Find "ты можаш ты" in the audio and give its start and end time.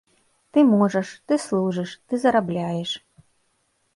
0.51-1.37